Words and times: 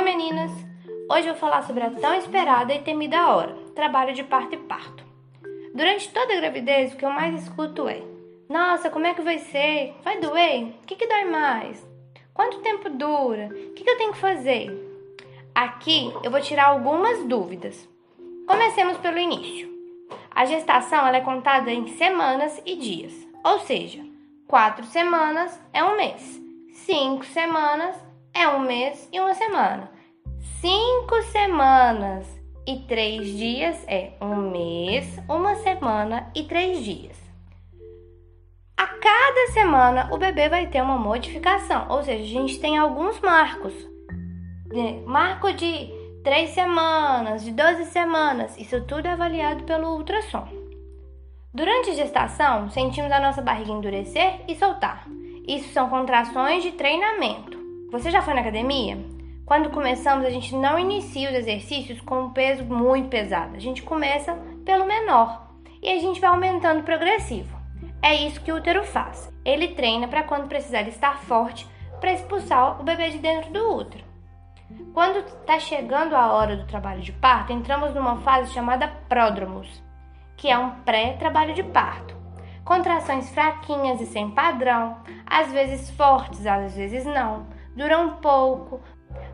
Oi 0.00 0.06
meninas! 0.06 0.50
Hoje 1.10 1.28
vou 1.28 1.36
falar 1.36 1.60
sobre 1.60 1.82
a 1.82 1.90
tão 1.90 2.14
esperada 2.14 2.72
e 2.72 2.80
temida 2.80 3.28
hora, 3.28 3.54
trabalho 3.74 4.14
de 4.14 4.24
parto 4.24 4.54
e 4.54 4.56
parto. 4.56 5.04
Durante 5.74 6.10
toda 6.10 6.32
a 6.32 6.36
gravidez, 6.36 6.94
o 6.94 6.96
que 6.96 7.04
eu 7.04 7.10
mais 7.10 7.42
escuto 7.42 7.86
é: 7.86 8.00
Nossa, 8.48 8.88
como 8.88 9.06
é 9.06 9.12
que 9.12 9.20
vai 9.20 9.36
ser? 9.36 9.94
Vai 10.02 10.18
doer? 10.18 10.68
O 10.82 10.86
que, 10.86 10.96
que 10.96 11.06
dói 11.06 11.26
mais? 11.26 11.86
Quanto 12.32 12.60
tempo 12.60 12.88
dura? 12.88 13.50
O 13.52 13.74
que, 13.74 13.84
que 13.84 13.90
eu 13.90 13.98
tenho 13.98 14.12
que 14.12 14.18
fazer? 14.18 14.72
Aqui 15.54 16.10
eu 16.24 16.30
vou 16.30 16.40
tirar 16.40 16.68
algumas 16.68 17.22
dúvidas. 17.24 17.86
Comecemos 18.46 18.96
pelo 18.96 19.18
início. 19.18 19.68
A 20.30 20.46
gestação 20.46 21.06
é 21.08 21.20
contada 21.20 21.70
em 21.70 21.86
semanas 21.88 22.58
e 22.64 22.74
dias, 22.74 23.12
ou 23.44 23.58
seja, 23.60 24.02
quatro 24.48 24.86
semanas 24.86 25.60
é 25.74 25.84
um 25.84 25.94
mês, 25.94 26.40
cinco 26.72 27.22
semanas 27.26 28.09
é 28.40 28.48
um 28.48 28.60
mês 28.60 29.06
e 29.12 29.20
uma 29.20 29.34
semana. 29.34 29.90
Cinco 30.62 31.20
semanas 31.24 32.26
e 32.66 32.78
três 32.88 33.26
dias 33.36 33.84
é 33.86 34.12
um 34.18 34.50
mês, 34.50 35.18
uma 35.28 35.56
semana 35.56 36.30
e 36.34 36.44
três 36.44 36.82
dias. 36.82 37.18
A 38.78 38.86
cada 38.86 39.52
semana 39.52 40.08
o 40.10 40.16
bebê 40.16 40.48
vai 40.48 40.66
ter 40.68 40.80
uma 40.80 40.96
modificação, 40.96 41.86
ou 41.90 42.02
seja, 42.02 42.24
a 42.24 42.26
gente 42.26 42.58
tem 42.58 42.78
alguns 42.78 43.20
marcos. 43.20 43.74
Marco 45.04 45.52
de 45.52 45.90
três 46.24 46.50
semanas, 46.50 47.44
de 47.44 47.52
12 47.52 47.84
semanas, 47.86 48.56
isso 48.56 48.80
tudo 48.86 49.04
é 49.04 49.10
avaliado 49.10 49.64
pelo 49.64 49.96
ultrassom. 49.96 50.48
Durante 51.52 51.90
a 51.90 51.94
gestação, 51.94 52.70
sentimos 52.70 53.12
a 53.12 53.20
nossa 53.20 53.42
barriga 53.42 53.70
endurecer 53.70 54.40
e 54.48 54.56
soltar. 54.56 55.06
Isso 55.46 55.74
são 55.74 55.90
contrações 55.90 56.62
de 56.62 56.72
treinamento. 56.72 57.59
Você 57.90 58.08
já 58.08 58.22
foi 58.22 58.34
na 58.34 58.40
academia? 58.40 59.04
Quando 59.44 59.70
começamos, 59.70 60.24
a 60.24 60.30
gente 60.30 60.54
não 60.54 60.78
inicia 60.78 61.28
os 61.28 61.34
exercícios 61.34 62.00
com 62.00 62.20
um 62.20 62.30
peso 62.30 62.62
muito 62.62 63.08
pesado. 63.08 63.56
A 63.56 63.58
gente 63.58 63.82
começa 63.82 64.32
pelo 64.64 64.86
menor 64.86 65.50
e 65.82 65.88
a 65.88 65.98
gente 65.98 66.20
vai 66.20 66.30
aumentando 66.30 66.84
progressivo. 66.84 67.58
É 68.00 68.14
isso 68.14 68.40
que 68.42 68.52
o 68.52 68.58
útero 68.58 68.84
faz. 68.84 69.28
Ele 69.44 69.74
treina 69.74 70.06
para 70.06 70.22
quando 70.22 70.46
precisar 70.46 70.82
estar 70.82 71.18
forte 71.18 71.66
para 71.98 72.12
expulsar 72.12 72.80
o 72.80 72.84
bebê 72.84 73.10
de 73.10 73.18
dentro 73.18 73.52
do 73.52 73.74
útero. 73.74 74.04
Quando 74.94 75.18
está 75.18 75.58
chegando 75.58 76.14
a 76.14 76.32
hora 76.32 76.56
do 76.56 76.68
trabalho 76.68 77.00
de 77.00 77.10
parto, 77.10 77.52
entramos 77.52 77.92
numa 77.92 78.18
fase 78.18 78.52
chamada 78.52 78.86
pródromos, 79.08 79.82
que 80.36 80.48
é 80.48 80.56
um 80.56 80.70
pré-trabalho 80.82 81.54
de 81.54 81.64
parto. 81.64 82.16
Contrações 82.64 83.28
fraquinhas 83.30 84.00
e 84.00 84.06
sem 84.06 84.30
padrão, 84.30 84.98
às 85.26 85.50
vezes 85.50 85.90
fortes, 85.90 86.46
às 86.46 86.76
vezes 86.76 87.04
não 87.04 87.58
dura 87.74 87.98
um 87.98 88.16
pouco. 88.16 88.80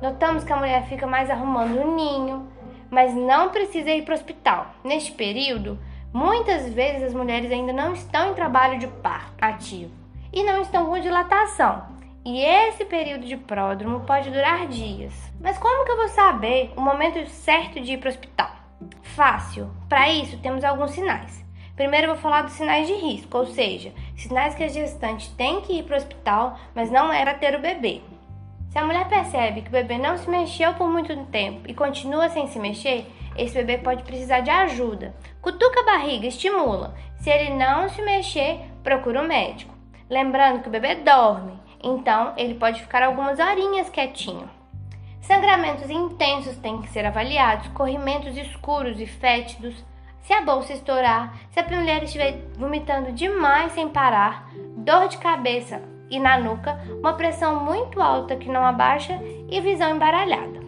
Notamos 0.00 0.44
que 0.44 0.52
a 0.52 0.56
mulher 0.56 0.84
fica 0.86 1.06
mais 1.06 1.30
arrumando 1.30 1.80
o 1.80 1.94
ninho, 1.94 2.48
mas 2.90 3.14
não 3.14 3.50
precisa 3.50 3.90
ir 3.90 4.02
para 4.02 4.12
o 4.12 4.16
hospital. 4.16 4.66
Neste 4.84 5.12
período, 5.12 5.78
muitas 6.12 6.68
vezes 6.72 7.04
as 7.04 7.14
mulheres 7.14 7.50
ainda 7.50 7.72
não 7.72 7.92
estão 7.92 8.30
em 8.30 8.34
trabalho 8.34 8.78
de 8.78 8.86
parto 8.86 9.42
ativo 9.42 9.92
e 10.32 10.42
não 10.42 10.62
estão 10.62 10.86
com 10.86 10.98
dilatação. 10.98 11.92
E 12.24 12.40
esse 12.40 12.84
período 12.84 13.24
de 13.26 13.36
pródromo 13.36 14.00
pode 14.00 14.30
durar 14.30 14.68
dias. 14.68 15.12
Mas 15.40 15.58
como 15.58 15.84
que 15.84 15.90
eu 15.90 15.96
vou 15.96 16.08
saber 16.08 16.72
o 16.76 16.80
momento 16.80 17.26
certo 17.28 17.80
de 17.80 17.92
ir 17.92 17.98
para 17.98 18.08
o 18.08 18.12
hospital? 18.12 18.50
Fácil. 19.02 19.70
Para 19.88 20.08
isso, 20.08 20.38
temos 20.38 20.62
alguns 20.62 20.92
sinais. 20.92 21.44
Primeiro, 21.74 22.06
eu 22.06 22.12
vou 22.12 22.22
falar 22.22 22.42
dos 22.42 22.52
sinais 22.52 22.86
de 22.86 22.92
risco, 22.92 23.38
ou 23.38 23.46
seja, 23.46 23.92
sinais 24.16 24.54
que 24.54 24.62
a 24.62 24.68
gestante 24.68 25.34
tem 25.34 25.62
que 25.62 25.78
ir 25.78 25.82
para 25.82 25.94
o 25.94 25.98
hospital, 25.98 26.58
mas 26.74 26.90
não 26.90 27.12
é 27.12 27.22
para 27.24 27.34
ter 27.34 27.56
o 27.56 27.60
bebê. 27.60 28.02
Se 28.72 28.78
a 28.78 28.86
mulher 28.86 29.06
percebe 29.06 29.60
que 29.60 29.68
o 29.68 29.72
bebê 29.72 29.98
não 29.98 30.16
se 30.16 30.30
mexeu 30.30 30.72
por 30.72 30.88
muito 30.88 31.14
tempo 31.26 31.68
e 31.68 31.74
continua 31.74 32.30
sem 32.30 32.46
se 32.46 32.58
mexer, 32.58 33.06
esse 33.36 33.54
bebê 33.54 33.76
pode 33.76 34.02
precisar 34.02 34.40
de 34.40 34.48
ajuda. 34.48 35.14
Cutuca 35.42 35.80
a 35.80 35.84
barriga, 35.84 36.26
estimula. 36.26 36.94
Se 37.18 37.28
ele 37.28 37.50
não 37.50 37.90
se 37.90 38.00
mexer, 38.00 38.60
procura 38.82 39.20
um 39.20 39.28
médico. 39.28 39.74
Lembrando 40.08 40.62
que 40.62 40.68
o 40.68 40.70
bebê 40.70 40.94
dorme, 40.94 41.52
então 41.84 42.32
ele 42.34 42.54
pode 42.54 42.80
ficar 42.80 43.02
algumas 43.02 43.38
horinhas 43.38 43.90
quietinho. 43.90 44.48
Sangramentos 45.20 45.90
intensos 45.90 46.56
têm 46.56 46.80
que 46.80 46.88
ser 46.88 47.04
avaliados, 47.04 47.68
corrimentos 47.74 48.34
escuros 48.38 48.98
e 48.98 49.06
fétidos, 49.06 49.84
se 50.22 50.32
a 50.32 50.40
bolsa 50.40 50.72
estourar, 50.72 51.36
se 51.50 51.60
a 51.60 51.68
mulher 51.68 52.02
estiver 52.04 52.38
vomitando 52.56 53.12
demais 53.12 53.72
sem 53.72 53.90
parar, 53.90 54.48
dor 54.78 55.08
de 55.08 55.18
cabeça 55.18 55.91
e 56.12 56.20
na 56.20 56.38
nuca, 56.38 56.78
uma 57.00 57.14
pressão 57.14 57.64
muito 57.64 58.00
alta 58.00 58.36
que 58.36 58.50
não 58.50 58.66
abaixa 58.66 59.18
e 59.50 59.58
visão 59.62 59.96
embaralhada. 59.96 60.60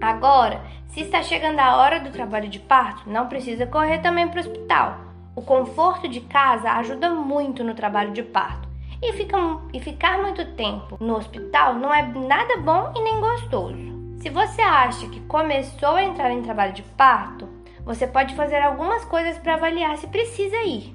Agora, 0.00 0.60
se 0.88 1.02
está 1.02 1.22
chegando 1.22 1.60
a 1.60 1.76
hora 1.76 2.00
do 2.00 2.10
trabalho 2.10 2.48
de 2.48 2.58
parto, 2.58 3.08
não 3.08 3.28
precisa 3.28 3.64
correr 3.64 4.00
também 4.00 4.26
para 4.26 4.38
o 4.38 4.40
hospital. 4.40 4.98
O 5.36 5.42
conforto 5.42 6.08
de 6.08 6.20
casa 6.22 6.72
ajuda 6.72 7.10
muito 7.10 7.62
no 7.62 7.74
trabalho 7.74 8.10
de 8.10 8.24
parto. 8.24 8.68
E, 9.00 9.12
fica, 9.12 9.38
e 9.72 9.78
ficar 9.78 10.20
muito 10.20 10.44
tempo 10.56 10.98
no 11.00 11.16
hospital 11.16 11.74
não 11.74 11.94
é 11.94 12.02
nada 12.02 12.56
bom 12.56 12.92
e 12.96 13.02
nem 13.02 13.20
gostoso. 13.20 14.18
Se 14.20 14.28
você 14.28 14.60
acha 14.60 15.06
que 15.08 15.20
começou 15.20 15.94
a 15.94 16.02
entrar 16.02 16.32
em 16.32 16.42
trabalho 16.42 16.72
de 16.72 16.82
parto, 16.82 17.48
você 17.84 18.06
pode 18.06 18.34
fazer 18.34 18.60
algumas 18.60 19.04
coisas 19.04 19.38
para 19.38 19.54
avaliar 19.54 19.96
se 19.96 20.08
precisa 20.08 20.56
ir. 20.64 20.94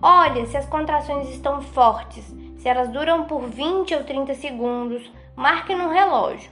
Olha 0.00 0.46
se 0.46 0.56
as 0.56 0.64
contrações 0.64 1.28
estão 1.28 1.60
fortes, 1.60 2.34
se 2.60 2.68
elas 2.68 2.90
duram 2.90 3.24
por 3.24 3.46
20 3.46 3.94
ou 3.94 4.04
30 4.04 4.34
segundos, 4.34 5.10
marque 5.34 5.74
no 5.74 5.88
relógio. 5.88 6.50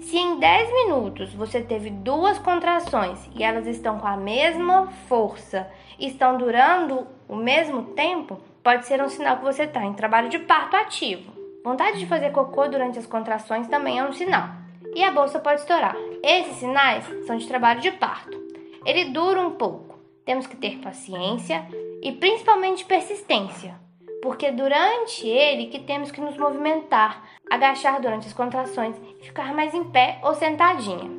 Se 0.00 0.16
em 0.16 0.38
10 0.38 0.72
minutos 0.72 1.34
você 1.34 1.60
teve 1.60 1.90
duas 1.90 2.38
contrações 2.38 3.28
e 3.34 3.44
elas 3.44 3.66
estão 3.66 3.98
com 3.98 4.06
a 4.06 4.16
mesma 4.16 4.86
força 5.08 5.70
estão 5.98 6.38
durando 6.38 7.06
o 7.28 7.36
mesmo 7.36 7.82
tempo, 7.94 8.40
pode 8.62 8.86
ser 8.86 9.02
um 9.02 9.10
sinal 9.10 9.36
que 9.36 9.44
você 9.44 9.64
está 9.64 9.84
em 9.84 9.92
trabalho 9.92 10.30
de 10.30 10.38
parto 10.38 10.74
ativo. 10.74 11.30
Vontade 11.62 11.98
de 11.98 12.06
fazer 12.06 12.32
cocô 12.32 12.66
durante 12.66 12.98
as 12.98 13.06
contrações 13.06 13.68
também 13.68 13.98
é 13.98 14.04
um 14.04 14.12
sinal. 14.12 14.48
E 14.94 15.04
a 15.04 15.12
bolsa 15.12 15.38
pode 15.38 15.60
estourar. 15.60 15.94
Esses 16.22 16.56
sinais 16.56 17.04
são 17.26 17.36
de 17.36 17.46
trabalho 17.46 17.80
de 17.80 17.92
parto. 17.92 18.36
Ele 18.84 19.10
dura 19.10 19.40
um 19.40 19.52
pouco. 19.52 19.98
Temos 20.24 20.46
que 20.46 20.56
ter 20.56 20.78
paciência 20.78 21.64
e 22.02 22.10
principalmente 22.10 22.84
persistência 22.84 23.80
porque 24.22 24.52
durante 24.52 25.26
ele 25.26 25.66
que 25.66 25.80
temos 25.80 26.12
que 26.12 26.20
nos 26.20 26.36
movimentar, 26.36 27.24
agachar 27.50 28.00
durante 28.00 28.28
as 28.28 28.32
contrações 28.32 28.96
e 29.20 29.24
ficar 29.24 29.52
mais 29.52 29.74
em 29.74 29.82
pé 29.82 30.20
ou 30.22 30.32
sentadinha. 30.32 31.10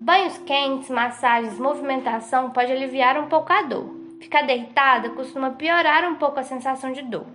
Banhos 0.00 0.38
quentes, 0.38 0.88
massagens, 0.88 1.58
movimentação 1.58 2.50
pode 2.50 2.72
aliviar 2.72 3.20
um 3.20 3.28
pouco 3.28 3.52
a 3.52 3.62
dor. 3.62 3.94
Ficar 4.18 4.42
deitada 4.42 5.10
costuma 5.10 5.50
piorar 5.50 6.10
um 6.10 6.14
pouco 6.14 6.40
a 6.40 6.42
sensação 6.42 6.92
de 6.92 7.02
dor. 7.02 7.26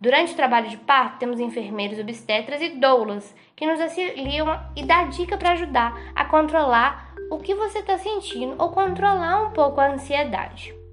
Durante 0.00 0.32
o 0.32 0.36
trabalho 0.36 0.70
de 0.70 0.78
parto, 0.78 1.18
temos 1.18 1.38
enfermeiros 1.38 1.98
obstetras 1.98 2.62
e 2.62 2.70
doulas 2.70 3.34
que 3.54 3.66
nos 3.66 3.80
auxiliam 3.80 4.58
e 4.74 4.84
dá 4.84 5.04
dica 5.04 5.36
para 5.36 5.52
ajudar 5.52 5.94
a 6.16 6.24
controlar 6.24 7.14
o 7.30 7.38
que 7.38 7.54
você 7.54 7.80
está 7.80 7.98
sentindo 7.98 8.54
ou 8.58 8.70
controlar 8.70 9.46
um 9.46 9.50
pouco 9.50 9.80
a 9.80 9.92
ansiedade. 9.92 10.83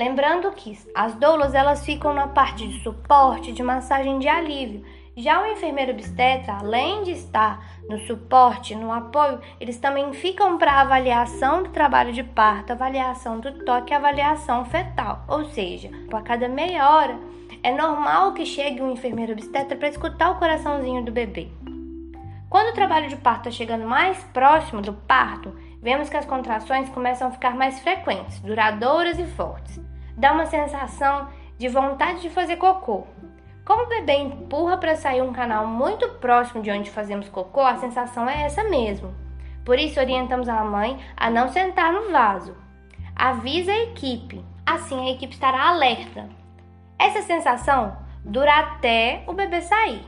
Lembrando 0.00 0.50
que 0.52 0.78
as 0.94 1.14
doulas 1.16 1.52
elas 1.52 1.84
ficam 1.84 2.14
na 2.14 2.26
parte 2.26 2.66
de 2.66 2.82
suporte, 2.82 3.52
de 3.52 3.62
massagem 3.62 4.18
de 4.18 4.26
alívio. 4.26 4.82
Já 5.14 5.42
o 5.42 5.46
enfermeiro 5.52 5.92
obstetra, 5.92 6.54
além 6.54 7.02
de 7.02 7.10
estar 7.10 7.62
no 7.86 7.98
suporte, 8.06 8.74
no 8.74 8.90
apoio, 8.90 9.42
eles 9.60 9.76
também 9.76 10.10
ficam 10.14 10.56
para 10.56 10.80
avaliação 10.80 11.64
do 11.64 11.68
trabalho 11.68 12.14
de 12.14 12.24
parto, 12.24 12.72
avaliação 12.72 13.40
do 13.40 13.62
toque 13.62 13.92
avaliação 13.92 14.64
fetal. 14.64 15.22
Ou 15.28 15.44
seja, 15.44 15.90
a 16.10 16.22
cada 16.22 16.48
meia 16.48 16.88
hora 16.88 17.18
é 17.62 17.70
normal 17.70 18.32
que 18.32 18.46
chegue 18.46 18.80
um 18.80 18.92
enfermeiro 18.92 19.32
obstetra 19.32 19.76
para 19.76 19.88
escutar 19.88 20.30
o 20.30 20.38
coraçãozinho 20.38 21.04
do 21.04 21.12
bebê. 21.12 21.48
Quando 22.48 22.70
o 22.70 22.74
trabalho 22.74 23.10
de 23.10 23.16
parto 23.16 23.50
está 23.50 23.50
chegando 23.50 23.86
mais 23.86 24.16
próximo 24.32 24.80
do 24.80 24.94
parto, 24.94 25.54
vemos 25.82 26.08
que 26.08 26.16
as 26.16 26.24
contrações 26.24 26.88
começam 26.88 27.28
a 27.28 27.32
ficar 27.32 27.54
mais 27.54 27.80
frequentes, 27.80 28.40
duradouras 28.40 29.18
e 29.18 29.26
fortes. 29.26 29.89
Dá 30.20 30.32
uma 30.32 30.44
sensação 30.44 31.28
de 31.56 31.66
vontade 31.66 32.20
de 32.20 32.28
fazer 32.28 32.56
cocô. 32.56 33.06
Como 33.64 33.84
o 33.84 33.88
bebê 33.88 34.18
empurra 34.18 34.76
para 34.76 34.94
sair 34.94 35.22
um 35.22 35.32
canal 35.32 35.66
muito 35.66 36.06
próximo 36.16 36.62
de 36.62 36.70
onde 36.70 36.90
fazemos 36.90 37.30
cocô, 37.30 37.62
a 37.62 37.78
sensação 37.78 38.28
é 38.28 38.42
essa 38.42 38.62
mesmo. 38.64 39.14
Por 39.64 39.78
isso, 39.78 39.98
orientamos 39.98 40.46
a 40.46 40.62
mãe 40.62 40.98
a 41.16 41.30
não 41.30 41.48
sentar 41.48 41.90
no 41.90 42.12
vaso. 42.12 42.54
Avisa 43.16 43.72
a 43.72 43.82
equipe, 43.84 44.44
assim 44.66 45.08
a 45.08 45.10
equipe 45.12 45.32
estará 45.32 45.70
alerta. 45.70 46.28
Essa 46.98 47.22
sensação 47.22 47.96
dura 48.22 48.58
até 48.58 49.24
o 49.26 49.32
bebê 49.32 49.62
sair. 49.62 50.04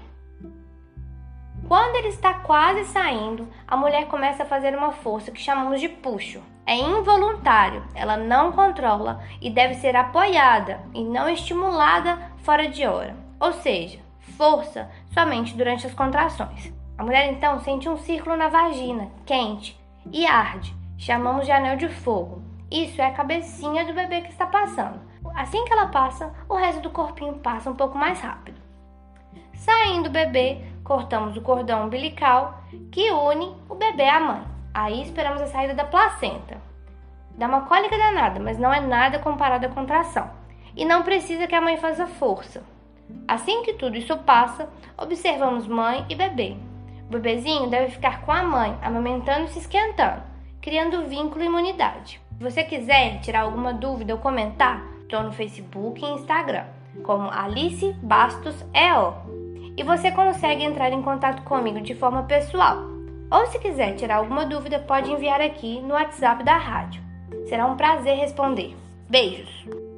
Quando 1.73 1.97
ele 1.97 2.09
está 2.09 2.35
quase 2.35 2.85
saindo, 2.85 3.49
a 3.67 3.79
mulher 3.79 4.07
começa 4.07 4.43
a 4.43 4.47
fazer 4.47 4.77
uma 4.77 4.93
força 4.93 5.31
que 5.31 5.41
chamamos 5.41 5.81
de 5.81 5.89
puxo. 5.89 6.43
É 6.67 6.77
involuntário, 6.77 7.83
ela 7.95 8.15
não 8.15 8.53
controla 8.53 9.23
e 9.41 9.49
deve 9.49 9.77
ser 9.77 9.97
apoiada 9.97 10.83
e 10.93 11.03
não 11.03 11.31
estimulada 11.31 12.31
fora 12.43 12.69
de 12.69 12.87
hora. 12.87 13.17
Ou 13.41 13.55
seja, 13.55 14.01
força 14.37 14.91
somente 15.15 15.57
durante 15.57 15.87
as 15.87 15.95
contrações. 15.95 16.71
A 16.99 17.05
mulher 17.05 17.33
então 17.33 17.59
sente 17.61 17.89
um 17.89 17.97
círculo 17.97 18.37
na 18.37 18.49
vagina, 18.49 19.11
quente, 19.25 19.81
e 20.13 20.27
arde. 20.27 20.77
Chamamos 20.99 21.47
de 21.47 21.53
anel 21.53 21.79
de 21.79 21.89
fogo. 21.89 22.43
Isso 22.71 23.01
é 23.01 23.07
a 23.07 23.15
cabecinha 23.15 23.87
do 23.87 23.95
bebê 23.95 24.21
que 24.21 24.29
está 24.31 24.45
passando. 24.45 25.01
Assim 25.35 25.65
que 25.65 25.73
ela 25.73 25.87
passa, 25.87 26.35
o 26.51 26.55
resto 26.55 26.83
do 26.83 26.91
corpinho 26.91 27.39
passa 27.39 27.71
um 27.71 27.75
pouco 27.75 27.97
mais 27.97 28.21
rápido. 28.21 28.61
Saindo 29.55 30.09
o 30.09 30.13
bebê, 30.13 30.72
cortamos 30.93 31.35
o 31.39 31.41
cordão 31.41 31.87
umbilical 31.87 32.63
que 32.91 33.11
une 33.11 33.57
o 33.67 33.75
bebê 33.75 34.07
à 34.07 34.21
mãe. 34.21 34.43
Aí 34.75 35.01
esperamos 35.03 35.41
a 35.41 35.47
saída 35.47 35.73
da 35.73 35.85
placenta. 35.85 36.61
Dá 37.31 37.47
uma 37.47 37.63
cólica 37.63 37.97
danada, 37.97 38.39
mas 38.39 38.59
não 38.59 38.71
é 38.71 38.79
nada 38.79 39.19
comparado 39.19 39.65
à 39.65 39.71
contração. 39.71 40.29
E 40.77 40.85
não 40.85 41.03
precisa 41.03 41.47
que 41.47 41.55
a 41.55 41.63
mãe 41.63 41.79
faça 41.79 42.07
força. 42.07 42.63
Assim 43.27 43.63
que 43.63 43.73
tudo 43.73 43.97
isso 43.97 44.15
passa, 44.19 44.69
observamos 44.99 45.67
mãe 45.67 46.05
e 46.11 46.15
bebê. 46.15 46.59
O 47.07 47.13
bebezinho 47.13 47.71
deve 47.71 47.93
ficar 47.93 48.21
com 48.21 48.33
a 48.33 48.43
mãe, 48.43 48.77
amamentando 48.83 49.47
e 49.47 49.49
se 49.49 49.61
esquentando, 49.61 50.23
criando 50.61 51.09
vínculo 51.09 51.43
e 51.43 51.47
imunidade. 51.47 52.21
Se 52.37 52.45
você 52.45 52.65
quiser 52.65 53.19
tirar 53.21 53.41
alguma 53.41 53.73
dúvida 53.73 54.13
ou 54.13 54.21
comentar, 54.21 54.85
estou 55.01 55.23
no 55.23 55.33
Facebook 55.33 56.05
e 56.05 56.11
Instagram, 56.11 56.67
como 57.03 57.31
Alice 57.31 57.95
Bastos 58.03 58.63
EO. 58.75 59.42
E 59.77 59.83
você 59.83 60.11
consegue 60.11 60.65
entrar 60.65 60.93
em 60.93 61.03
contato 61.03 61.43
comigo 61.43 61.81
de 61.81 61.95
forma 61.95 62.25
pessoal. 62.25 62.79
Ou 63.31 63.47
se 63.47 63.59
quiser 63.59 63.95
tirar 63.95 64.17
alguma 64.17 64.45
dúvida, 64.45 64.79
pode 64.79 65.11
enviar 65.11 65.41
aqui 65.41 65.81
no 65.81 65.95
WhatsApp 65.95 66.45
da 66.45 66.57
rádio. 66.57 67.03
Será 67.49 67.67
um 67.67 67.77
prazer 67.77 68.17
responder. 68.17 68.77
Beijos! 69.09 69.92